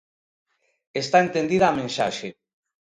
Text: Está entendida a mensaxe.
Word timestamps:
Está 1.03 1.17
entendida 1.21 1.65
a 1.67 1.75
mensaxe. 1.81 2.29